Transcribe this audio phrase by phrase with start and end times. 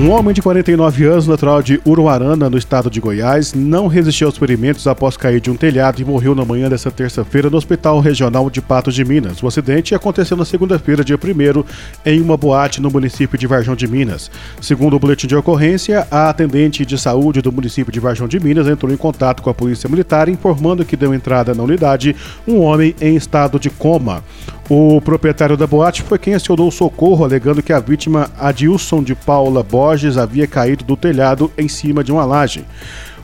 [0.00, 4.36] Um homem de 49 anos, natural de Uruarana, no estado de Goiás, não resistiu aos
[4.36, 8.50] ferimentos após cair de um telhado e morreu na manhã desta terça-feira no Hospital Regional
[8.50, 9.40] de Patos de Minas.
[9.40, 11.64] O acidente aconteceu na segunda-feira, dia 1
[12.04, 14.32] em uma boate no município de Varjão de Minas.
[14.60, 18.66] Segundo o boletim de ocorrência, a atendente de saúde do município de Varjão de Minas
[18.66, 22.16] entrou em contato com a polícia militar, informando que deu entrada na unidade
[22.48, 24.24] um homem em estado de coma.
[24.68, 29.14] O proprietário da boate foi quem acionou o socorro, alegando que a vítima, Adilson de
[29.14, 32.64] Paula Borges, havia caído do telhado em cima de uma laje.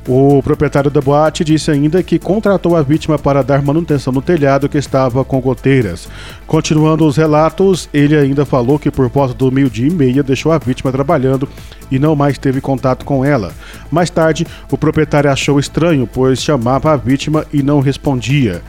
[0.06, 4.68] O proprietário da boate disse ainda que contratou a vítima para dar manutenção no telhado
[4.68, 6.08] que estava com goteiras.
[6.46, 10.58] Continuando os relatos, ele ainda falou que por volta do meio-dia e meia deixou a
[10.58, 11.48] vítima trabalhando
[11.90, 13.52] e não mais teve contato com ela.
[13.90, 18.62] Mais tarde, o proprietário achou estranho, pois chamava a vítima e não respondia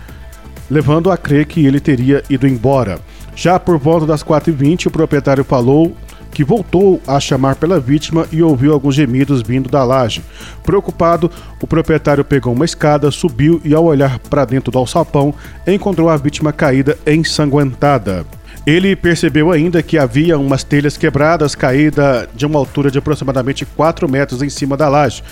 [0.71, 2.97] levando a crer que ele teria ido embora.
[3.35, 5.93] Já por volta das 4h20, o proprietário falou
[6.31, 10.23] que voltou a chamar pela vítima e ouviu alguns gemidos vindo da laje.
[10.63, 11.29] Preocupado,
[11.61, 15.33] o proprietário pegou uma escada, subiu e, ao olhar para dentro do alçapão,
[15.67, 18.25] encontrou a vítima caída ensanguentada.
[18.65, 24.07] Ele percebeu ainda que havia umas telhas quebradas caídas de uma altura de aproximadamente 4
[24.07, 25.23] metros em cima da laje.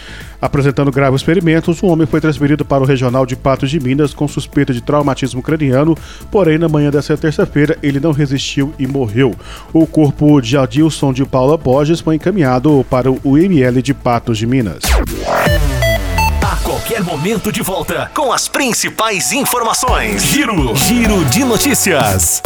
[0.41, 4.27] Apresentando graves ferimentos, o homem foi transferido para o Regional de Patos de Minas com
[4.27, 5.95] suspeita de traumatismo craniano,
[6.31, 9.35] porém, na manhã dessa terça-feira, ele não resistiu e morreu.
[9.71, 14.47] O corpo de Adilson de Paula Borges foi encaminhado para o UML de Patos de
[14.47, 14.79] Minas.
[16.41, 20.23] A qualquer momento de volta com as principais informações.
[20.23, 22.41] Giro, Giro de notícias.